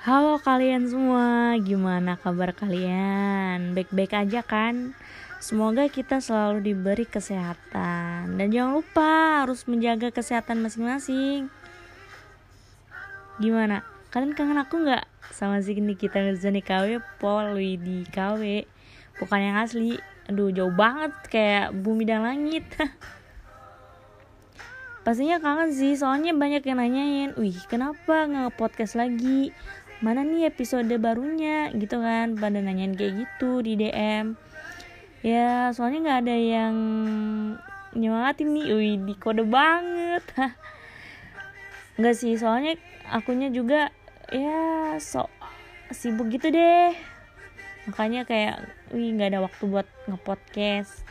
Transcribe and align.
Halo 0.00 0.40
kalian 0.40 0.88
semua, 0.88 1.52
gimana 1.60 2.16
kabar 2.16 2.56
kalian? 2.56 3.76
Baik-baik 3.76 4.16
aja 4.16 4.40
kan? 4.40 4.96
Semoga 5.44 5.92
kita 5.92 6.24
selalu 6.24 6.72
diberi 6.72 7.04
kesehatan 7.04 8.40
Dan 8.40 8.48
jangan 8.48 8.80
lupa 8.80 9.44
harus 9.44 9.68
menjaga 9.68 10.08
kesehatan 10.08 10.64
masing-masing 10.64 11.52
Gimana? 13.44 13.84
Kalian 14.08 14.32
kangen 14.32 14.64
aku 14.64 14.80
nggak? 14.80 15.04
Sama 15.36 15.60
si 15.60 15.76
Nikita 15.76 16.24
Mirzani 16.24 16.64
KW, 16.64 17.04
Paul 17.20 17.60
Widi 17.60 18.08
KW 18.08 18.64
Bukan 19.20 19.52
yang 19.52 19.60
asli 19.60 20.00
Aduh 20.32 20.48
jauh 20.48 20.72
banget 20.72 21.12
kayak 21.28 21.76
bumi 21.76 22.08
dan 22.08 22.24
langit 22.24 22.64
Pastinya 25.04 25.36
kangen 25.44 25.76
sih, 25.76 25.92
soalnya 25.92 26.32
banyak 26.32 26.64
yang 26.64 26.80
nanyain 26.80 27.36
Wih 27.36 27.60
kenapa 27.68 28.24
nggak 28.24 28.56
podcast 28.56 28.96
lagi? 28.96 29.52
Mana 30.00 30.24
nih 30.24 30.48
episode 30.48 30.90
barunya? 30.96 31.68
Gitu 31.76 32.00
kan, 32.00 32.36
pada 32.40 32.58
nanyain 32.60 32.96
kayak 32.96 33.24
gitu 33.24 33.60
di 33.60 33.76
DM 33.76 34.36
ya 35.20 35.68
soalnya 35.76 36.00
nggak 36.00 36.20
ada 36.24 36.36
yang 36.36 36.74
nyemangatin 37.92 38.48
nih. 38.56 38.66
Wih 38.72 38.96
di 39.04 39.14
kode 39.16 39.44
banget. 39.44 40.24
Nggak 42.00 42.16
sih 42.16 42.32
soalnya 42.40 42.80
akunya 43.12 43.52
juga 43.52 43.92
ya 44.32 44.96
sok 44.96 45.28
sibuk 45.92 46.32
gitu 46.32 46.48
deh. 46.48 46.96
Makanya 47.92 48.24
kayak 48.24 48.64
wih 48.96 49.12
nggak 49.12 49.36
ada 49.36 49.40
waktu 49.44 49.64
buat 49.68 49.88
ngepodcast. 50.08 51.04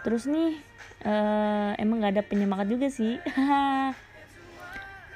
Terus 0.00 0.24
nih 0.24 0.56
uh, 1.04 1.76
emang 1.76 2.00
nggak 2.00 2.14
ada 2.16 2.24
penyemangat 2.24 2.66
juga 2.70 2.88
sih 2.88 3.18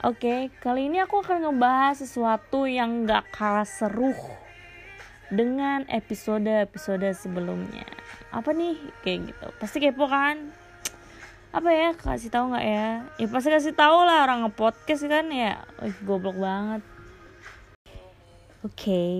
Oke, 0.00 0.16
okay, 0.16 0.40
kali 0.64 0.88
ini 0.88 0.96
aku 0.96 1.20
akan 1.20 1.44
ngebahas 1.44 2.00
sesuatu 2.00 2.64
yang 2.64 3.04
gak 3.04 3.36
kalah 3.36 3.68
seru 3.68 4.16
dengan 5.28 5.84
episode-episode 5.92 7.04
sebelumnya. 7.12 7.84
Apa 8.32 8.56
nih? 8.56 8.80
Kayak 9.04 9.28
gitu. 9.28 9.46
Pasti 9.60 9.76
kepo 9.76 10.08
kan? 10.08 10.56
Apa 11.52 11.68
ya? 11.68 11.92
Kasih 11.92 12.32
tahu 12.32 12.48
nggak 12.48 12.64
ya? 12.64 13.12
Ya 13.20 13.26
pasti 13.28 13.52
kasih 13.52 13.76
tahu 13.76 14.08
lah 14.08 14.24
orang 14.24 14.48
ngepodcast 14.48 15.04
kan 15.04 15.28
ya. 15.28 15.68
Wih, 15.84 15.92
goblok 16.08 16.40
banget. 16.40 16.80
Oke 18.64 18.72
okay, 18.72 19.16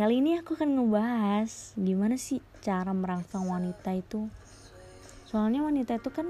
kali 0.00 0.24
ini 0.24 0.40
aku 0.40 0.56
akan 0.56 0.80
ngebahas 0.80 1.76
gimana 1.76 2.16
sih 2.16 2.40
cara 2.64 2.96
merangsang 2.96 3.44
wanita 3.52 3.92
itu. 3.92 4.32
Soalnya 5.28 5.60
wanita 5.60 6.00
itu 6.00 6.08
kan 6.08 6.24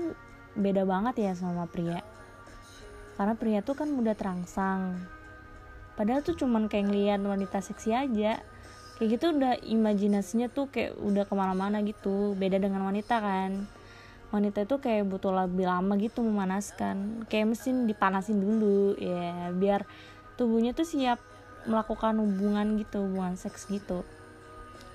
beda 0.58 0.82
banget 0.90 1.22
ya 1.22 1.38
sama 1.38 1.70
pria 1.70 2.02
karena 3.22 3.38
pria 3.38 3.62
tuh 3.62 3.78
kan 3.78 3.86
mudah 3.86 4.18
terangsang. 4.18 4.98
Padahal 5.94 6.26
tuh 6.26 6.34
cuman 6.34 6.66
kayak 6.66 6.90
ngeliat 6.90 7.22
wanita 7.22 7.62
seksi 7.62 7.94
aja. 7.94 8.42
Kayak 8.98 9.08
gitu 9.14 9.30
udah 9.30 9.62
imajinasinya 9.62 10.50
tuh 10.50 10.66
kayak 10.74 10.98
udah 10.98 11.22
ke 11.22 11.34
mana-mana 11.38 11.78
gitu. 11.86 12.34
Beda 12.34 12.58
dengan 12.58 12.82
wanita 12.82 13.22
kan. 13.22 13.70
Wanita 14.34 14.66
itu 14.66 14.82
kayak 14.82 15.06
butuh 15.06 15.30
lebih 15.30 15.70
lama 15.70 15.94
gitu 16.02 16.26
memanaskan. 16.26 17.22
Kayak 17.30 17.54
mesin 17.54 17.86
dipanasin 17.86 18.42
dulu 18.42 18.98
ya. 18.98 19.54
Biar 19.54 19.86
tubuhnya 20.34 20.74
tuh 20.74 20.82
siap 20.82 21.22
melakukan 21.70 22.18
hubungan 22.18 22.74
gitu 22.82 23.06
hubungan 23.06 23.38
seks 23.38 23.70
gitu. 23.70 24.02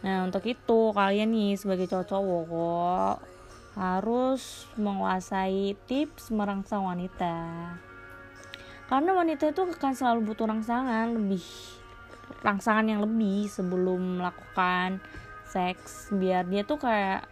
Nah 0.03 0.27
untuk 0.27 0.43
itu 0.43 0.91
kalian 0.91 1.31
nih 1.31 1.55
sebagai 1.55 1.87
cowok-cowok 1.87 3.23
harus 3.79 4.67
menguasai 4.75 5.79
tips 5.87 6.35
merangsang 6.35 6.83
wanita 6.83 7.86
karena 8.87 9.11
wanita 9.15 9.51
itu 9.51 9.67
akan 9.67 9.93
selalu 9.93 10.31
butuh 10.31 10.47
rangsangan 10.47 11.11
lebih 11.11 11.43
rangsangan 12.43 12.87
yang 12.87 13.03
lebih 13.03 13.47
sebelum 13.51 14.19
melakukan 14.23 15.03
seks 15.47 16.11
biar 16.11 16.47
dia 16.47 16.63
tuh 16.63 16.79
kayak 16.79 17.27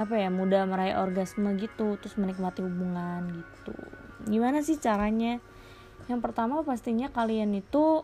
apa 0.00 0.14
ya 0.16 0.32
mudah 0.32 0.64
meraih 0.64 0.96
orgasme 0.96 1.52
gitu 1.60 2.00
terus 2.00 2.16
menikmati 2.16 2.64
hubungan 2.64 3.28
gitu. 3.44 3.76
Gimana 4.24 4.64
sih 4.64 4.80
caranya? 4.80 5.36
Yang 6.08 6.20
pertama 6.24 6.64
pastinya 6.64 7.12
kalian 7.12 7.52
itu 7.52 8.02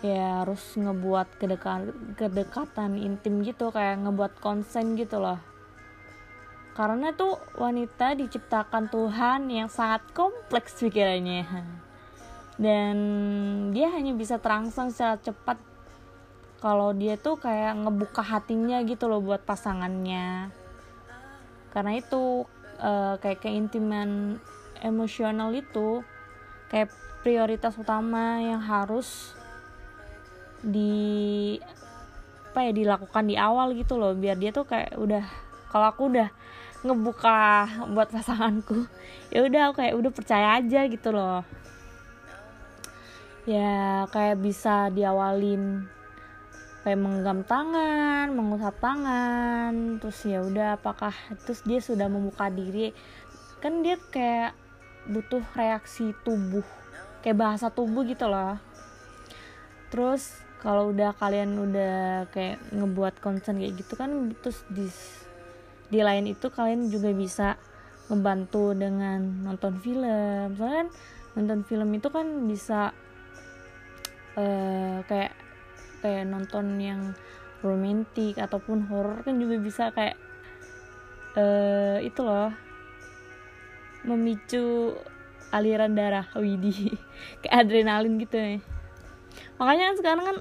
ya 0.00 0.42
harus 0.46 0.62
ngebuat 0.78 1.42
kedekatan 1.42 2.14
kedekatan 2.14 2.94
intim 3.02 3.42
gitu 3.42 3.74
kayak 3.74 3.98
ngebuat 4.06 4.38
konsen 4.38 4.94
gitu 4.94 5.18
loh 5.18 5.42
karena 6.78 7.10
tuh 7.10 7.34
wanita 7.58 8.14
diciptakan 8.14 8.86
Tuhan 8.86 9.50
yang 9.50 9.66
sangat 9.66 9.98
kompleks 10.14 10.78
pikirannya. 10.78 11.42
Dan 12.54 12.96
dia 13.74 13.90
hanya 13.90 14.14
bisa 14.14 14.38
terangsang 14.38 14.94
secara 14.94 15.18
cepat. 15.18 15.58
Kalau 16.62 16.94
dia 16.94 17.18
tuh 17.18 17.34
kayak 17.34 17.82
ngebuka 17.82 18.22
hatinya 18.22 18.78
gitu 18.86 19.10
loh 19.10 19.18
buat 19.18 19.42
pasangannya. 19.42 20.54
Karena 21.74 21.98
itu 21.98 22.46
uh, 22.78 23.18
kayak 23.18 23.42
keintiman 23.42 24.38
emosional 24.78 25.50
itu 25.58 26.06
kayak 26.70 26.94
prioritas 27.26 27.74
utama 27.74 28.38
yang 28.38 28.62
harus 28.62 29.34
di 30.62 31.58
apa 32.54 32.70
ya 32.70 32.72
dilakukan 32.74 33.26
di 33.26 33.34
awal 33.34 33.74
gitu 33.74 33.98
loh. 33.98 34.14
Biar 34.14 34.38
dia 34.38 34.54
tuh 34.54 34.62
kayak 34.62 34.94
udah 34.94 35.26
kalau 35.74 35.86
aku 35.90 36.06
udah 36.14 36.30
ngebuka 36.82 37.66
buat 37.92 38.08
pasanganku. 38.10 38.86
Ya 39.28 39.44
udah 39.44 39.76
kayak 39.76 39.92
udah 39.92 40.08
percaya 40.08 40.56
aja 40.56 40.88
gitu 40.88 41.12
loh. 41.12 41.44
Ya 43.44 44.08
kayak 44.08 44.40
bisa 44.40 44.88
diawalin 44.88 45.84
kayak 46.80 46.96
menggenggam 46.96 47.44
tangan, 47.44 48.32
mengusap 48.32 48.80
tangan, 48.80 50.00
terus 50.00 50.24
ya 50.24 50.40
udah 50.40 50.80
apakah 50.80 51.12
terus 51.44 51.60
dia 51.68 51.76
sudah 51.84 52.08
membuka 52.08 52.48
diri? 52.48 52.96
Kan 53.60 53.84
dia 53.84 54.00
kayak 54.00 54.56
butuh 55.12 55.44
reaksi 55.52 56.16
tubuh 56.24 56.64
kayak 57.20 57.36
bahasa 57.36 57.68
tubuh 57.68 58.08
gitu 58.08 58.24
loh. 58.24 58.56
Terus 59.92 60.40
kalau 60.64 60.90
udah 60.90 61.14
kalian 61.14 61.54
udah 61.54 62.26
kayak 62.32 62.58
ngebuat 62.74 63.20
konsen 63.22 63.62
kayak 63.62 63.78
gitu 63.78 63.94
kan 63.94 64.32
terus 64.42 64.64
di 64.72 64.90
di 65.88 66.00
lain 66.04 66.28
itu 66.28 66.52
kalian 66.52 66.92
juga 66.92 67.10
bisa 67.12 67.56
membantu 68.08 68.72
dengan 68.72 69.44
nonton 69.44 69.80
film. 69.80 70.54
Soalnya 70.56 70.86
kan 70.86 70.88
nonton 71.36 71.60
film 71.64 71.88
itu 71.96 72.08
kan 72.08 72.26
bisa 72.48 72.92
uh, 74.36 74.98
kayak 75.04 75.32
kayak 76.00 76.24
nonton 76.28 76.78
yang 76.78 77.00
romantis 77.60 78.38
ataupun 78.38 78.86
horor 78.86 79.26
kan 79.26 79.34
juga 79.36 79.56
bisa 79.58 79.90
kayak 79.90 80.16
uh, 81.34 81.98
itu 81.98 82.20
loh 82.22 82.54
memicu 84.06 84.94
aliran 85.50 85.92
darah 85.96 86.28
Widi. 86.40 86.94
Kayak 87.42 87.54
adrenalin 87.66 88.16
gitu 88.22 88.38
nih 88.38 88.62
makanya 89.58 89.90
kan 89.90 89.96
sekarang 89.98 90.24
kan 90.24 90.38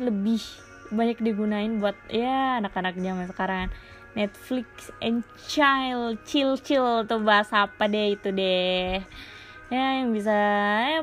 lebih 0.00 0.42
banyak 0.90 1.22
digunain 1.22 1.78
buat 1.78 1.94
ya 2.10 2.58
anak-anak 2.58 2.98
zaman 2.98 3.26
sekarang. 3.30 3.66
Netflix 4.10 4.90
and 4.98 5.22
chill 5.46 6.18
chill 6.26 6.58
chill 6.58 7.06
tuh 7.06 7.22
bahasa 7.22 7.70
apa 7.70 7.86
deh 7.86 8.18
itu 8.18 8.34
deh. 8.34 8.98
Ya 9.70 10.02
yang 10.02 10.10
bisa 10.10 10.34
ya, 10.82 11.00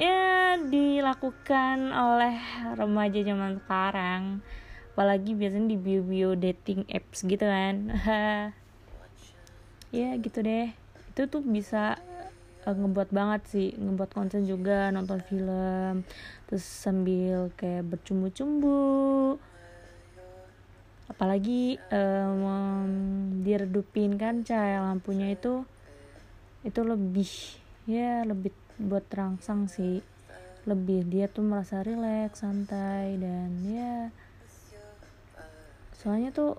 ya 0.00 0.20
dilakukan 0.64 1.92
oleh 1.92 2.40
remaja 2.72 3.20
zaman 3.20 3.60
sekarang. 3.60 4.40
Apalagi 4.96 5.36
biasanya 5.36 5.68
di 5.72 5.78
bio-bio 5.78 6.32
dating 6.36 6.88
apps 6.88 7.24
gitu 7.24 7.44
kan. 7.44 7.76
Ya 9.90 10.14
gitu 10.22 10.46
deh. 10.46 10.70
Itu 11.10 11.26
tuh 11.26 11.42
bisa 11.42 11.98
uh, 12.66 12.76
ngebuat 12.76 13.08
banget 13.12 13.42
sih 13.48 13.68
ngebuat 13.76 14.10
konsen 14.12 14.44
juga 14.44 14.92
nonton 14.92 15.20
film 15.24 16.04
terus 16.48 16.64
sambil 16.64 17.48
kayak 17.56 17.86
bercumbu-cumbu. 17.86 19.38
Apalagi 21.10 21.76
um, 21.90 23.42
diredupin 23.42 24.14
kan 24.14 24.46
cahaya 24.46 24.86
lampunya 24.86 25.34
itu 25.34 25.66
itu 26.62 26.80
lebih 26.84 27.30
ya 27.88 28.22
lebih 28.26 28.54
buat 28.78 29.04
terangsang 29.08 29.66
sih. 29.66 30.04
Lebih 30.68 31.08
dia 31.08 31.26
tuh 31.26 31.42
merasa 31.42 31.80
rileks 31.80 32.44
santai 32.44 33.16
dan 33.16 33.50
ya 33.64 34.12
soalnya 36.00 36.32
tuh 36.32 36.56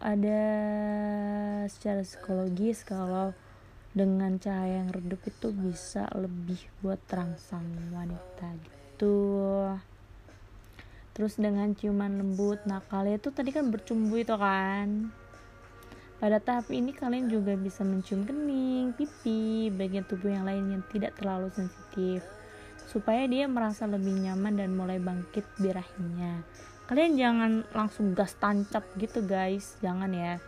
ada 0.00 0.42
secara 1.68 2.02
psikologis 2.02 2.82
kalau 2.82 3.36
dengan 3.92 4.40
cahaya 4.40 4.84
yang 4.84 4.90
redup 4.92 5.20
itu 5.28 5.52
bisa 5.52 6.08
lebih 6.16 6.60
buat 6.80 6.96
terangsang 7.08 7.64
wanita 7.92 8.48
gitu 8.64 9.76
terus 11.12 11.36
dengan 11.36 11.76
ciuman 11.76 12.16
lembut 12.16 12.64
nah 12.64 12.80
kalian 12.80 13.20
tuh 13.20 13.36
tadi 13.36 13.52
kan 13.52 13.68
bercumbu 13.68 14.16
itu 14.16 14.32
kan 14.32 15.12
pada 16.22 16.38
tahap 16.38 16.70
ini 16.70 16.94
kalian 16.94 17.26
juga 17.26 17.58
bisa 17.58 17.82
mencium 17.82 18.22
kening, 18.22 18.94
pipi, 18.94 19.74
bagian 19.74 20.06
tubuh 20.06 20.30
yang 20.30 20.46
lain 20.46 20.70
yang 20.70 20.82
tidak 20.94 21.18
terlalu 21.18 21.50
sensitif 21.50 22.22
supaya 22.86 23.26
dia 23.26 23.50
merasa 23.50 23.90
lebih 23.90 24.22
nyaman 24.22 24.54
dan 24.54 24.70
mulai 24.70 25.02
bangkit 25.02 25.42
birahinya. 25.58 26.46
Kalian 26.86 27.18
jangan 27.18 27.52
langsung 27.74 28.14
gas 28.14 28.38
tancap 28.38 28.86
gitu 29.02 29.26
guys, 29.26 29.74
jangan 29.82 30.14
ya. 30.14 30.38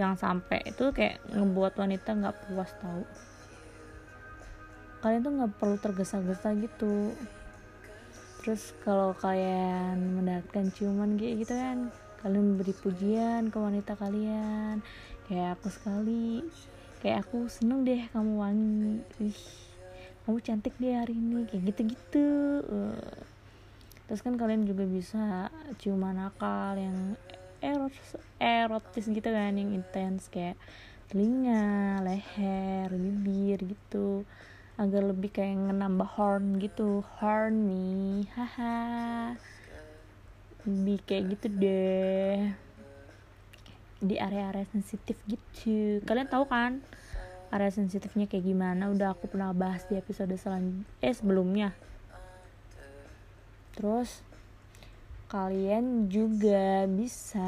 Jangan 0.00 0.16
sampai 0.16 0.64
itu 0.64 0.88
kayak 0.96 1.20
ngebuat 1.28 1.76
wanita 1.76 2.16
nggak 2.16 2.36
puas 2.48 2.72
tahu. 2.80 3.04
Kalian 5.04 5.20
tuh 5.20 5.32
nggak 5.36 5.52
perlu 5.60 5.76
tergesa-gesa 5.76 6.56
gitu. 6.56 7.12
Terus 8.40 8.72
kalau 8.80 9.12
kalian 9.12 10.16
mendapatkan 10.16 10.72
ciuman 10.72 11.20
kayak 11.20 11.44
gitu 11.44 11.52
kan, 11.52 11.92
kalian 12.20 12.60
beri 12.60 12.76
pujian 12.76 13.48
ke 13.48 13.56
wanita 13.56 13.96
kalian 13.96 14.84
kayak 15.24 15.56
aku 15.56 15.72
sekali 15.72 16.44
kayak 17.00 17.24
aku 17.24 17.48
seneng 17.48 17.80
deh 17.88 18.04
kamu 18.12 18.32
wangi 18.36 19.00
Ih, 19.24 19.40
kamu 20.28 20.38
cantik 20.44 20.76
deh 20.76 21.00
hari 21.00 21.16
ini 21.16 21.48
kayak 21.48 21.72
gitu-gitu 21.72 22.60
uh. 22.68 23.14
terus 24.04 24.20
kan 24.20 24.36
kalian 24.36 24.68
juga 24.68 24.84
bisa 24.84 25.48
ciuman 25.80 26.20
nakal 26.20 26.76
yang 26.76 27.16
erotis, 27.60 28.16
erotis 28.40 29.06
gitu 29.08 29.28
kan 29.28 29.56
yang 29.56 29.76
intens 29.76 30.28
kayak 30.32 30.56
telinga, 31.12 32.00
leher, 32.04 32.88
bibir 32.92 33.58
gitu. 33.64 34.24
Agar 34.80 35.04
lebih 35.04 35.28
kayak 35.28 35.76
nambah 35.76 36.08
horn 36.16 36.56
gitu. 36.56 37.04
Horny 37.20 38.24
haha. 38.32 39.36
Lebih 40.64 40.98
kayak 41.04 41.24
gitu 41.36 41.46
deh. 41.52 42.54
Di 44.00 44.16
area-area 44.16 44.64
sensitif 44.72 45.20
gitu. 45.28 46.00
Kalian 46.08 46.30
tahu 46.30 46.48
kan 46.48 46.80
area 47.50 47.68
sensitifnya 47.68 48.30
kayak 48.30 48.46
gimana? 48.46 48.88
Udah 48.88 49.12
aku 49.12 49.28
pernah 49.28 49.52
bahas 49.52 49.84
di 49.90 49.98
episode 49.98 50.32
selan 50.38 50.86
eh 51.02 51.12
sebelumnya. 51.12 51.74
Terus 53.76 54.24
kalian 55.30 56.10
juga 56.10 56.90
bisa 56.90 57.46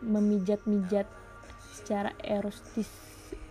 memijat-mijat 0.00 1.04
secara 1.76 2.16
erotis 2.24 2.88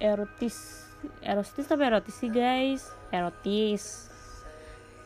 erotis 0.01 0.89
erotis 1.21 1.69
tapi 1.69 1.85
erotis 1.85 2.17
sih 2.17 2.33
guys? 2.33 2.89
Erotis. 3.13 4.09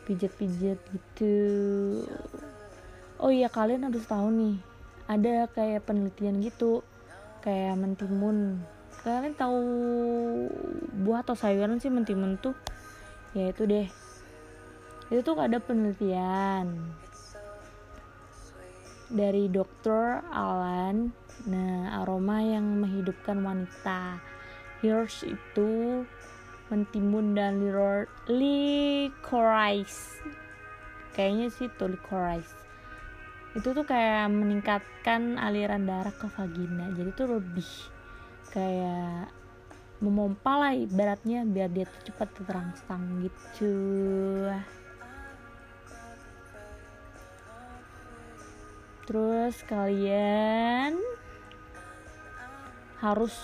Pijat-pijat 0.08 0.80
gitu. 0.80 1.36
Oh 3.20 3.28
iya 3.28 3.52
kalian 3.52 3.84
harus 3.84 4.08
tahu 4.08 4.32
nih 4.32 4.56
ada 5.04 5.44
kayak 5.52 5.84
penelitian 5.84 6.40
gitu 6.40 6.80
kayak 7.44 7.76
mentimun. 7.76 8.64
Kalian 9.04 9.36
tahu 9.36 9.60
buah 11.04 11.20
atau 11.20 11.36
sayuran 11.36 11.84
sih 11.84 11.92
mentimun 11.92 12.40
tuh? 12.40 12.56
Ya 13.36 13.52
itu 13.52 13.68
deh 13.68 13.92
itu 15.10 15.26
tuh 15.26 15.34
ada 15.42 15.58
penelitian. 15.58 16.70
Dari 19.10 19.50
dokter 19.50 20.22
Alan 20.30 21.10
nah 21.50 21.98
aroma 22.06 22.38
yang 22.46 22.78
menghidupkan 22.78 23.42
wanita. 23.42 24.22
Hirsch 24.80 25.26
itu 25.26 26.06
mentimun 26.70 27.34
dan 27.34 27.58
licorice. 28.30 30.22
Kayaknya 31.10 31.46
sih 31.50 31.66
tuh 31.74 31.90
licorice. 31.90 32.54
Itu 33.58 33.74
tuh 33.74 33.82
kayak 33.82 34.30
meningkatkan 34.30 35.42
aliran 35.42 35.90
darah 35.90 36.14
ke 36.14 36.30
vagina. 36.30 36.86
Jadi 36.94 37.10
tuh 37.18 37.34
lebih 37.34 37.66
kayak 38.54 39.34
memompa 40.00 40.54
lah 40.56 40.72
ibaratnya 40.72 41.44
biar 41.44 41.68
dia 41.68 41.84
tuh 41.84 42.02
cepat 42.08 42.28
terangsang 42.46 43.26
gitu 43.26 43.74
terus 49.10 49.66
kalian 49.66 50.94
harus 53.02 53.34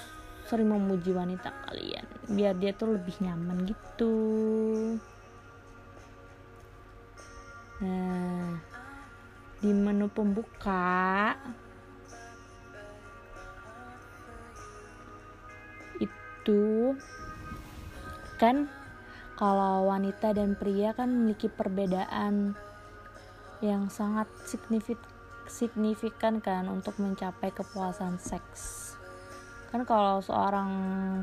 sering 0.46 0.70
memuji 0.70 1.10
wanita 1.10 1.50
kalian 1.66 2.06
biar 2.30 2.54
dia 2.54 2.70
tuh 2.70 2.94
lebih 2.94 3.18
nyaman 3.18 3.66
gitu. 3.66 4.14
Nah 7.82 8.62
di 9.58 9.74
menu 9.74 10.06
pembuka 10.06 11.34
itu 15.98 16.94
kan 18.38 18.70
kalau 19.34 19.90
wanita 19.90 20.30
dan 20.30 20.54
pria 20.54 20.94
kan 20.94 21.10
memiliki 21.10 21.50
perbedaan 21.50 22.54
yang 23.58 23.90
sangat 23.90 24.30
signifikan 24.46 25.15
kan 26.42 26.64
untuk 26.68 26.98
mencapai 26.98 27.50
kepuasan 27.54 28.18
seks. 28.18 28.94
Kan 29.70 29.82
kalau 29.86 30.22
seorang 30.22 30.70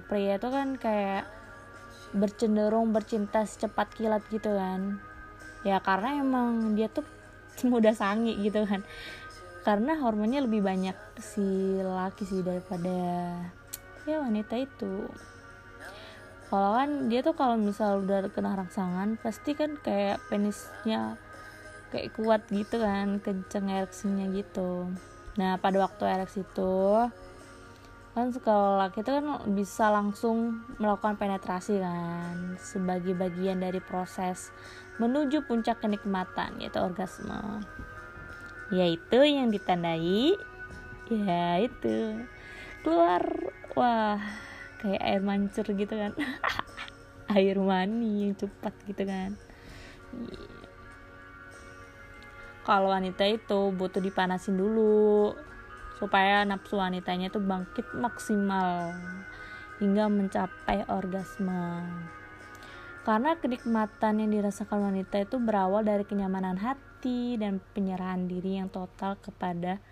pria 0.07 0.35
itu 0.37 0.49
kan 0.51 0.75
kayak 0.75 1.27
bercenderung 2.13 2.93
bercinta 2.93 3.41
secepat 3.43 3.91
kilat 3.95 4.21
gitu 4.29 4.53
kan. 4.53 4.99
Ya 5.63 5.79
karena 5.79 6.19
emang 6.19 6.75
dia 6.75 6.91
tuh 6.91 7.07
mudah 7.71 7.95
sangi 7.95 8.35
gitu 8.43 8.63
kan. 8.67 8.83
Karena 9.63 9.95
hormonnya 9.95 10.43
lebih 10.43 10.59
banyak 10.59 10.95
si 11.23 11.79
laki 11.79 12.27
sih 12.27 12.43
daripada 12.43 12.91
ya 14.03 14.19
wanita 14.19 14.59
itu. 14.59 15.07
Kalau 16.53 16.77
kan 16.77 17.09
dia 17.09 17.25
tuh 17.25 17.33
kalau 17.33 17.57
misal 17.57 18.05
udah 18.05 18.29
kena 18.29 18.53
rangsangan 18.53 19.17
pasti 19.17 19.57
kan 19.57 19.79
kayak 19.81 20.21
penisnya 20.29 21.17
kayak 21.93 22.17
kuat 22.17 22.41
gitu 22.49 22.81
kan 22.81 23.21
kenceng 23.21 23.69
ereksinya 23.69 24.25
gitu. 24.33 24.89
Nah 25.37 25.61
pada 25.61 25.77
waktu 25.85 26.09
ereksi 26.09 26.41
itu 26.41 26.73
kan 28.17 28.29
kalau 28.41 28.77
laki 28.77 29.01
itu 29.01 29.09
kan 29.13 29.25
bisa 29.53 29.89
langsung 29.93 30.65
melakukan 30.77 31.17
penetrasi 31.17 31.81
kan 31.81 32.57
sebagai 32.61 33.17
bagian 33.17 33.61
dari 33.61 33.81
proses 33.81 34.53
menuju 34.97 35.45
puncak 35.45 35.85
kenikmatan 35.85 36.57
yaitu 36.57 36.81
orgasme. 36.81 37.61
Yaitu 38.73 39.21
yang 39.21 39.53
ditandai 39.53 40.33
yaitu 41.13 42.25
keluar 42.81 43.21
wah 43.77 44.17
kayak 44.81 45.01
air 45.05 45.21
mancur 45.21 45.65
gitu 45.77 45.93
kan. 45.93 46.17
Air 47.33 47.57
mani 47.57 48.29
yang 48.29 48.35
cepat 48.37 48.75
gitu 48.85 49.09
kan 49.09 49.33
kalau 52.63 52.95
wanita 52.95 53.27
itu 53.27 53.71
butuh 53.75 53.99
dipanasin 53.99 54.55
dulu 54.55 55.35
supaya 55.99 56.43
nafsu 56.47 56.79
wanitanya 56.79 57.31
itu 57.31 57.39
bangkit 57.39 57.91
maksimal 57.95 58.95
hingga 59.83 60.07
mencapai 60.07 60.87
orgasme. 60.87 61.83
Karena 63.03 63.35
kenikmatan 63.35 64.23
yang 64.23 64.31
dirasakan 64.31 64.91
wanita 64.91 65.27
itu 65.27 65.35
berawal 65.35 65.83
dari 65.83 66.07
kenyamanan 66.07 66.55
hati 66.55 67.35
dan 67.35 67.59
penyerahan 67.75 68.31
diri 68.31 68.63
yang 68.63 68.71
total 68.71 69.19
kepada 69.19 69.83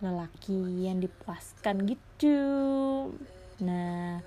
lelaki 0.00 0.88
yang 0.88 1.04
dipuaskan 1.04 1.84
gitu. 1.84 2.40
Nah, 3.60 4.24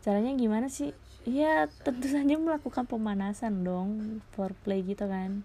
caranya 0.00 0.32
gimana 0.32 0.72
sih? 0.72 0.96
Ya 1.28 1.68
tentu 1.84 2.08
saja 2.08 2.36
melakukan 2.40 2.88
pemanasan 2.88 3.60
dong, 3.60 4.20
foreplay 4.32 4.80
gitu 4.80 5.04
kan. 5.04 5.44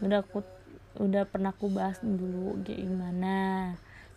Udah 0.00 0.24
aku 0.24 0.42
udah 1.00 1.22
pernah 1.28 1.54
aku 1.54 1.70
bahas 1.70 2.02
dulu 2.02 2.60
kayak 2.66 2.82
gimana 2.82 3.36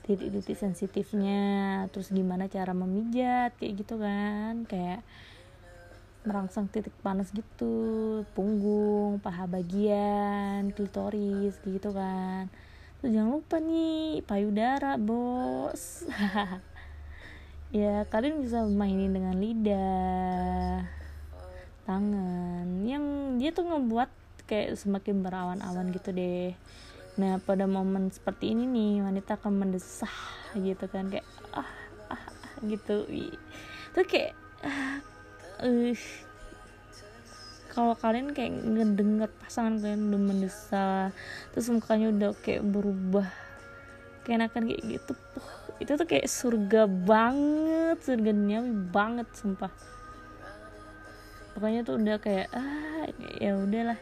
titik-titik 0.04 0.60
sensitifnya 0.60 1.86
terus 1.94 2.12
gimana 2.12 2.52
cara 2.52 2.76
memijat 2.76 3.56
kayak 3.60 3.74
gitu 3.84 3.96
kan. 4.00 4.68
Kayak 4.68 5.04
merangsang 6.24 6.72
titik 6.72 6.96
panas 7.04 7.36
gitu 7.36 8.24
punggung 8.32 9.20
paha 9.20 9.44
bagian 9.44 10.72
klitoris 10.72 11.60
gitu 11.64 11.92
kan. 11.92 12.48
Terus 13.00 13.12
jangan 13.12 13.32
lupa 13.36 13.60
nih 13.60 14.24
payudara 14.24 14.96
bos. 14.96 16.08
Ya 17.74 18.06
kalian 18.06 18.46
bisa 18.46 18.62
mainin 18.70 19.18
dengan 19.18 19.34
lidah 19.34 20.86
tangan. 21.90 22.86
Yang 22.86 23.06
dia 23.42 23.50
tuh 23.50 23.66
ngebuat 23.66 24.14
kayak 24.50 24.76
semakin 24.80 25.24
berawan-awan 25.24 25.92
gitu 25.92 26.12
deh. 26.12 26.54
Nah 27.20 27.38
pada 27.44 27.70
momen 27.70 28.10
seperti 28.10 28.54
ini 28.54 28.66
nih 28.66 28.94
wanita 29.06 29.38
akan 29.38 29.54
mendesah 29.66 30.16
gitu 30.58 30.86
kan 30.90 31.10
kayak 31.10 31.28
ah 31.54 31.70
ah, 32.12 32.22
ah 32.22 32.24
gitu. 32.66 33.06
Itu 33.92 34.00
kayak 34.08 34.34
ah, 34.66 35.02
uh, 35.64 35.94
kalau 37.74 37.98
kalian 37.98 38.38
kayak 38.38 38.54
ngedenger 38.54 39.30
pasangan 39.42 39.82
kalian 39.82 40.14
udah 40.14 40.22
mendesah 40.22 41.10
terus 41.50 41.74
mukanya 41.74 42.14
udah 42.14 42.30
kayak 42.38 42.62
berubah 42.62 43.26
keenakan 44.24 44.70
kayak 44.70 44.84
gitu 44.86 45.18
itu 45.82 45.92
tuh 45.98 46.08
kayak 46.08 46.30
surga 46.30 46.86
banget 46.86 47.98
surga 48.06 48.30
duniawi 48.32 48.72
banget 48.94 49.28
sumpah. 49.34 49.74
Pokoknya 51.54 51.82
tuh 51.86 51.98
udah 51.98 52.18
kayak 52.22 52.48
ah 52.54 53.10
ya 53.42 53.58
udahlah 53.58 54.00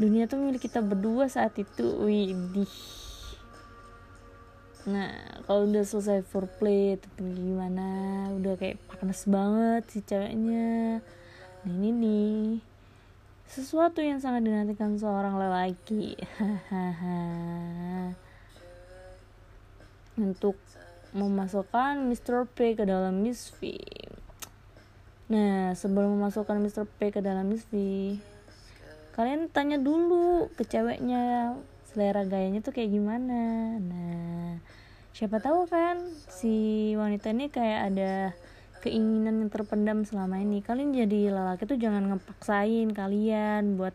dunia 0.00 0.24
tuh 0.24 0.40
milik 0.40 0.64
kita 0.64 0.80
berdua 0.80 1.28
saat 1.28 1.52
itu 1.60 1.84
widih 2.00 2.72
nah 4.88 5.12
kalau 5.44 5.68
udah 5.68 5.84
selesai 5.84 6.24
foreplay 6.24 6.96
itu 6.96 7.08
gimana 7.20 8.32
udah 8.32 8.56
kayak 8.56 8.80
panas 8.88 9.28
banget 9.28 9.84
si 9.92 10.00
ceweknya 10.00 11.04
nah 11.60 11.72
ini 11.76 11.90
nih 11.92 12.40
sesuatu 13.44 14.00
yang 14.00 14.24
sangat 14.24 14.48
dinantikan 14.48 14.96
seorang 14.96 15.36
lelaki 15.36 16.16
untuk 20.16 20.56
memasukkan 21.12 22.06
Mr. 22.08 22.48
P 22.48 22.72
ke 22.78 22.88
dalam 22.88 23.20
Miss 23.20 23.52
V 23.60 23.76
nah 25.28 25.76
sebelum 25.76 26.16
memasukkan 26.16 26.56
Mr. 26.56 26.88
P 26.88 27.12
ke 27.12 27.20
dalam 27.20 27.52
Miss 27.52 27.68
V 27.68 27.76
kalian 29.20 29.52
tanya 29.52 29.76
dulu 29.76 30.48
ke 30.56 30.64
ceweknya 30.64 31.52
selera 31.92 32.24
gayanya 32.24 32.64
tuh 32.64 32.72
kayak 32.72 32.88
gimana. 32.88 33.76
Nah 33.76 34.56
siapa 35.12 35.44
tahu 35.44 35.68
kan 35.68 36.00
si 36.32 36.96
wanita 36.96 37.28
ini 37.28 37.52
kayak 37.52 37.80
ada 37.92 38.32
keinginan 38.80 39.44
yang 39.44 39.50
terpendam 39.52 40.08
selama 40.08 40.40
ini. 40.40 40.64
Kalian 40.64 40.96
jadi 40.96 41.36
lelaki 41.36 41.68
tuh 41.68 41.76
jangan 41.76 42.16
ngepaksain 42.16 42.96
kalian 42.96 43.76
buat 43.76 43.92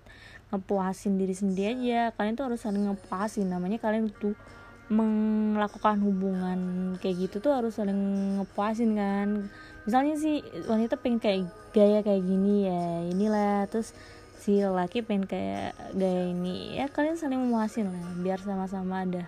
ngepuasin 0.53 1.17
diri 1.17 1.33
sendiri 1.33 1.73
aja. 1.73 2.13
Kalian 2.13 2.37
tuh 2.37 2.45
harus 2.45 2.61
saling 2.61 2.85
ngepuasin. 2.85 3.49
Namanya 3.49 3.81
kalian 3.81 4.13
tuh 4.13 4.37
melakukan 4.85 5.97
hubungan 6.05 6.59
kayak 7.01 7.25
gitu 7.25 7.41
tuh 7.41 7.57
harus 7.57 7.73
saling 7.73 7.97
ngepuasin 8.37 8.93
kan. 8.93 9.49
Misalnya 9.89 10.21
sih 10.21 10.45
wanita 10.69 11.01
pengen 11.01 11.17
kayak 11.17 11.49
gaya 11.73 12.05
kayak 12.05 12.21
gini 12.21 12.69
ya 12.69 13.09
inilah. 13.09 13.65
Terus 13.73 13.97
si 14.45 14.61
lelaki 14.61 15.01
pengen 15.01 15.25
kayak 15.25 15.73
gaya 15.97 16.29
ini. 16.29 16.77
Ya 16.77 16.85
kalian 16.85 17.17
saling 17.17 17.41
memuasin 17.41 17.89
lah 17.89 18.13
biar 18.21 18.37
sama-sama 18.37 19.01
ada 19.01 19.25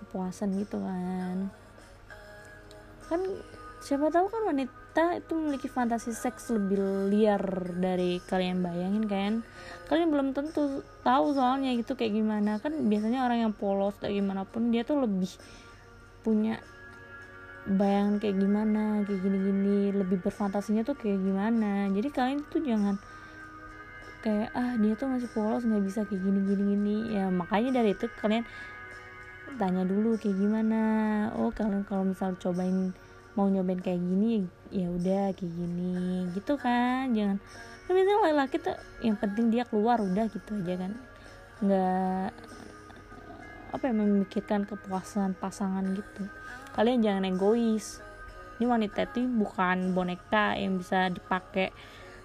kepuasan 0.00 0.56
gitu 0.56 0.80
kan. 0.80 1.52
Kan 3.12 3.20
siapa 3.84 4.08
tahu 4.08 4.32
kan 4.32 4.48
wanita 4.48 5.20
itu 5.20 5.36
memiliki 5.36 5.68
fantasi 5.68 6.16
seks 6.16 6.48
lebih 6.48 6.80
liar 7.12 7.44
dari 7.76 8.24
kalian 8.24 8.64
bayangin 8.64 9.04
kan. 9.04 9.32
Kalian 9.92 10.08
belum 10.08 10.28
tentu 10.32 10.80
tahu 11.04 11.36
soalnya 11.36 11.76
gitu 11.76 11.92
kayak 11.92 12.16
gimana. 12.16 12.56
Kan 12.64 12.88
biasanya 12.88 13.28
orang 13.28 13.44
yang 13.44 13.52
polos 13.52 14.00
kayak 14.00 14.16
gimana 14.16 14.48
pun 14.48 14.72
dia 14.72 14.80
tuh 14.80 15.04
lebih 15.04 15.28
punya 16.24 16.56
bayangan 17.68 18.16
kayak 18.16 18.40
gimana 18.40 19.04
kayak 19.04 19.20
gini-gini. 19.20 19.92
Lebih 19.92 20.24
berfantasinya 20.24 20.88
tuh 20.88 20.96
kayak 20.96 21.20
gimana. 21.20 21.92
Jadi 21.92 22.08
kalian 22.08 22.40
tuh 22.48 22.64
jangan 22.64 22.96
kayak 24.18 24.50
ah 24.52 24.74
dia 24.76 24.98
tuh 24.98 25.06
masih 25.06 25.30
polos 25.30 25.62
nggak 25.62 25.84
bisa 25.84 26.00
kayak 26.06 26.22
gini 26.22 26.40
gini 26.44 26.62
gini. 26.74 26.96
Ya 27.14 27.30
makanya 27.30 27.82
dari 27.82 27.94
itu 27.94 28.06
kalian 28.18 28.44
tanya 29.56 29.82
dulu 29.86 30.18
kayak 30.18 30.36
gimana. 30.36 30.82
Oh 31.38 31.50
kalian 31.54 31.86
kalau 31.86 32.04
misal 32.06 32.34
cobain 32.38 32.92
mau 33.38 33.46
nyobain 33.46 33.78
kayak 33.78 34.02
gini 34.02 34.46
ya 34.74 34.90
udah 34.90 35.32
kayak 35.34 35.52
gini. 35.54 36.26
Gitu 36.34 36.52
kan 36.58 37.14
jangan. 37.14 37.38
Kan 37.86 37.92
biasanya 37.96 38.18
laki-laki 38.20 38.56
tuh 38.60 38.76
yang 39.00 39.16
penting 39.16 39.46
dia 39.48 39.64
keluar 39.64 40.02
udah 40.02 40.26
gitu 40.28 40.52
aja 40.60 40.74
kan. 40.76 40.92
Nggak 41.64 42.30
apa 43.68 43.84
ya 43.84 43.92
memikirkan 43.92 44.64
kepuasan 44.64 45.36
pasangan 45.36 45.84
gitu. 45.92 46.24
Kalian 46.72 47.04
jangan 47.04 47.24
egois. 47.28 48.00
Ini 48.58 48.66
wanita 48.66 49.06
itu 49.06 49.22
bukan 49.22 49.94
boneka 49.94 50.58
yang 50.58 50.82
bisa 50.82 51.06
dipakai 51.14 51.70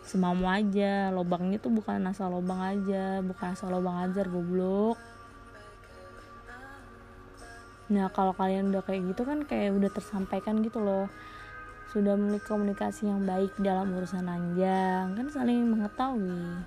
semau 0.03 0.36
aja. 0.45 1.10
Lobangnya 1.10 1.57
tuh 1.57 1.72
bukan 1.72 2.03
asal 2.07 2.31
lobang 2.31 2.60
aja 2.60 3.24
bukan 3.24 3.48
asal 3.55 3.72
lobang 3.72 4.03
ajar 4.07 4.27
goblok. 4.27 5.00
Nah 7.91 8.07
kalau 8.12 8.31
kalian 8.36 8.72
udah 8.72 8.83
kayak 8.83 9.03
gitu 9.12 9.24
kan 9.27 9.43
kayak 9.43 9.75
udah 9.75 9.89
tersampaikan 9.91 10.63
gitu 10.63 10.79
loh. 10.79 11.07
Sudah 11.91 12.17
memiliki 12.17 12.48
komunikasi 12.50 13.05
yang 13.05 13.22
baik 13.24 13.53
dalam 13.62 13.93
urusan 13.93 14.25
ranjang 14.25 15.13
kan 15.13 15.27
saling 15.29 15.67
mengetahui. 15.67 16.63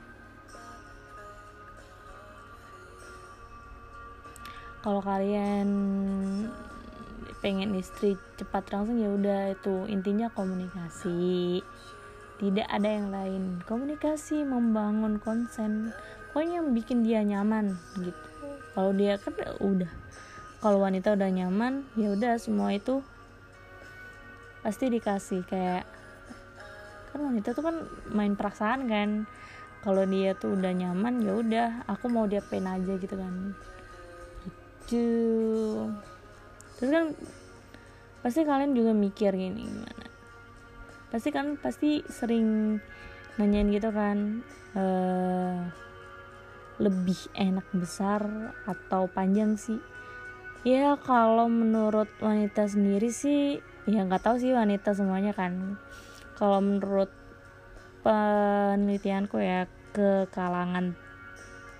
Kalau 4.86 5.02
kalian 5.02 5.66
pengen 7.42 7.74
istri 7.74 8.14
cepat 8.38 8.70
langsung 8.70 9.02
ya 9.02 9.10
udah 9.10 9.50
itu 9.50 9.82
intinya 9.90 10.30
komunikasi 10.30 11.58
tidak 12.36 12.68
ada 12.68 12.88
yang 12.88 13.08
lain. 13.08 13.42
Komunikasi 13.64 14.44
membangun 14.44 15.16
konsen 15.20 15.92
pokoknya 16.30 16.60
yang 16.60 16.68
bikin 16.76 17.00
dia 17.00 17.20
nyaman 17.24 17.80
gitu. 17.96 18.26
Kalau 18.76 18.92
dia 18.92 19.16
kan 19.16 19.32
udah 19.60 19.88
kalau 20.60 20.84
wanita 20.84 21.16
udah 21.16 21.30
nyaman 21.32 21.88
ya 21.96 22.12
udah 22.12 22.36
semua 22.36 22.76
itu 22.76 23.00
pasti 24.60 24.90
dikasih 24.92 25.46
kayak 25.48 25.88
kan 27.12 27.20
wanita 27.24 27.56
tuh 27.56 27.64
kan 27.64 27.76
main 28.12 28.36
perasaan 28.36 28.84
kan. 28.88 29.24
Kalau 29.80 30.02
dia 30.04 30.34
tuh 30.34 30.58
udah 30.58 30.74
nyaman 30.74 31.22
ya 31.22 31.32
udah 31.38 31.68
aku 31.86 32.10
mau 32.10 32.26
dia 32.26 32.42
pen 32.44 32.66
aja 32.66 32.98
gitu 32.98 33.16
kan. 33.16 33.54
Gitu. 34.84 35.08
Terus 36.76 36.90
kan 36.92 37.04
pasti 38.26 38.42
kalian 38.42 38.74
juga 38.74 38.90
mikir 38.90 39.30
gini 39.38 39.70
gimana 39.70 40.05
pasti 41.16 41.32
kan 41.32 41.56
pasti 41.56 42.04
sering 42.12 42.76
nanyain 43.40 43.72
gitu 43.72 43.88
kan 43.88 44.44
uh, 44.76 45.64
lebih 46.76 47.16
enak 47.32 47.64
besar 47.72 48.52
atau 48.68 49.08
panjang 49.08 49.56
sih? 49.56 49.80
Ya 50.60 50.92
kalau 51.00 51.48
menurut 51.48 52.12
wanita 52.20 52.68
sendiri 52.68 53.08
sih 53.08 53.64
ya 53.88 54.04
nggak 54.04 54.28
tahu 54.28 54.36
sih 54.36 54.52
wanita 54.52 54.92
semuanya 54.92 55.32
kan. 55.32 55.80
Kalau 56.36 56.60
menurut 56.60 57.08
penelitianku 58.04 59.40
ya 59.40 59.64
ke 59.96 60.28
kalangan 60.36 61.00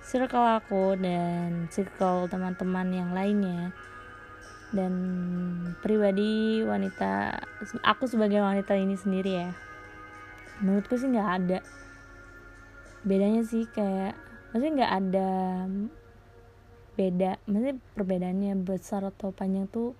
circle 0.01 0.49
aku 0.49 0.97
dan 0.97 1.69
circle 1.69 2.25
teman-teman 2.25 2.89
yang 2.89 3.13
lainnya 3.13 3.69
dan 4.75 4.93
pribadi 5.79 6.59
wanita 6.63 7.39
aku 7.87 8.03
sebagai 8.09 8.43
wanita 8.43 8.75
ini 8.75 8.99
sendiri 8.99 9.31
ya 9.31 9.49
menurutku 10.61 10.97
sih 10.97 11.09
nggak 11.09 11.31
ada. 11.43 11.59
Bedanya 13.05 13.45
sih 13.45 13.69
kayak 13.69 14.17
maksudnya 14.51 14.73
nggak 14.83 14.95
ada 15.05 15.29
beda 16.97 17.37
maksudnya 17.45 17.77
perbedaannya 17.93 18.53
besar 18.65 19.05
atau 19.05 19.29
panjang 19.29 19.69
tuh 19.69 19.93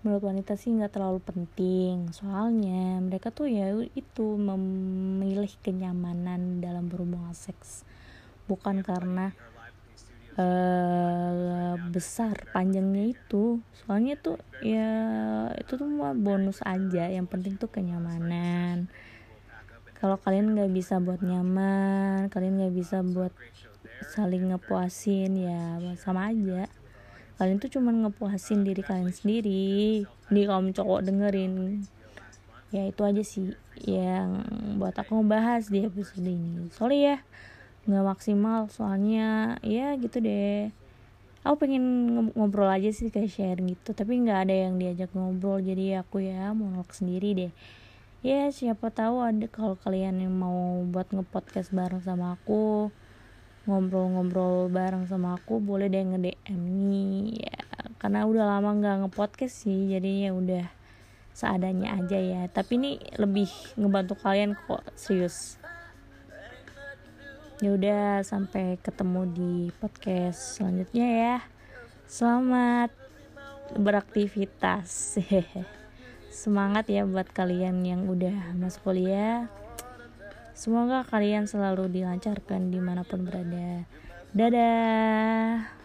menurut 0.00 0.24
wanita 0.24 0.56
sih 0.56 0.72
nggak 0.72 0.96
terlalu 0.96 1.20
penting. 1.22 2.08
Soalnya 2.10 2.98
mereka 3.04 3.28
tuh 3.30 3.52
ya 3.52 3.70
itu 3.92 4.26
memilih 4.40 5.52
kenyamanan 5.60 6.64
dalam 6.64 6.88
berhubungan 6.88 7.36
seks. 7.36 7.84
Bukan 8.48 8.80
karena 8.82 9.36
uh, 10.38 11.74
besar 11.92 12.36
panjangnya 12.52 13.12
itu. 13.12 13.60
Soalnya 13.82 14.16
tuh 14.16 14.38
ya 14.64 14.90
itu 15.58 15.76
tuh 15.76 15.88
mah 15.88 16.16
bonus 16.16 16.60
aja. 16.64 17.08
Yang 17.08 17.26
penting 17.28 17.54
tuh 17.60 17.68
kenyamanan. 17.68 18.88
Kalau 19.98 20.18
kalian 20.18 20.58
nggak 20.58 20.72
bisa 20.74 20.98
buat 20.98 21.22
nyaman 21.22 22.26
kalian 22.26 22.58
nggak 22.58 22.74
bisa 22.74 23.06
buat 23.06 23.30
saling 24.10 24.50
ngepuasin 24.50 25.30
ya 25.38 25.78
sama 25.98 26.34
aja. 26.34 26.66
Kalian 27.38 27.58
tuh 27.62 27.70
cuman 27.78 28.06
ngepuasin 28.06 28.66
diri 28.66 28.82
kalian 28.82 29.14
sendiri. 29.14 30.02
Di 30.06 30.40
kaum 30.46 30.74
cowok 30.74 31.06
dengerin 31.06 31.84
ya 32.72 32.88
itu 32.88 33.04
aja 33.04 33.20
sih 33.20 33.52
yang 33.84 34.48
buat 34.80 34.96
aku 34.96 35.20
ngebahas 35.20 35.68
di 35.68 35.84
episode 35.84 36.24
ini. 36.24 36.72
Sorry 36.72 37.04
ya 37.04 37.20
nggak 37.82 38.04
maksimal 38.06 38.70
soalnya 38.70 39.58
ya 39.66 39.98
gitu 39.98 40.22
deh. 40.22 40.70
Aku 41.42 41.58
pengen 41.58 41.82
ngobrol 42.38 42.70
aja 42.70 42.94
sih 42.94 43.10
kayak 43.10 43.34
sharing 43.34 43.74
gitu 43.74 43.90
tapi 43.98 44.22
nggak 44.22 44.46
ada 44.46 44.54
yang 44.54 44.78
diajak 44.78 45.10
ngobrol 45.10 45.58
jadi 45.58 46.06
aku 46.06 46.22
ya 46.22 46.54
monolog 46.54 46.86
sendiri 46.94 47.34
deh. 47.34 47.52
Ya 48.22 48.46
siapa 48.54 48.94
tahu 48.94 49.18
ada 49.26 49.50
kalau 49.50 49.74
kalian 49.74 50.22
yang 50.22 50.30
mau 50.30 50.86
buat 50.86 51.10
ngepodcast 51.10 51.74
bareng 51.74 51.98
sama 52.06 52.38
aku 52.38 52.94
ngobrol-ngobrol 53.66 54.70
bareng 54.70 55.10
sama 55.10 55.34
aku 55.34 55.58
boleh 55.58 55.90
deh 55.90 56.06
nge 56.06 56.18
DM 56.22 56.60
nih 56.86 57.50
ya. 57.50 57.58
Karena 57.98 58.22
udah 58.30 58.44
lama 58.46 58.78
nggak 58.78 58.96
ngepodcast 59.06 59.66
sih 59.66 59.90
jadinya 59.90 60.38
udah 60.38 60.66
seadanya 61.34 61.98
aja 61.98 62.22
ya. 62.22 62.46
Tapi 62.46 62.78
ini 62.78 62.90
lebih 63.18 63.50
ngebantu 63.74 64.14
kalian 64.22 64.54
kok 64.54 64.86
serius 64.94 65.58
ya 67.62 67.78
udah 67.78 68.26
sampai 68.26 68.74
ketemu 68.82 69.22
di 69.30 69.54
podcast 69.78 70.58
selanjutnya 70.58 71.06
ya. 71.06 71.36
Selamat 72.10 72.90
beraktivitas. 73.78 75.22
Semangat 76.42 76.90
ya 76.90 77.06
buat 77.06 77.30
kalian 77.30 77.86
yang 77.86 78.10
udah 78.10 78.58
masuk 78.58 78.90
kuliah. 78.90 79.46
Semoga 80.58 81.06
kalian 81.06 81.46
selalu 81.46 81.86
dilancarkan 81.86 82.74
di 82.74 82.82
mana 82.82 83.06
pun 83.06 83.22
berada. 83.22 83.86
Dadah 84.34 85.81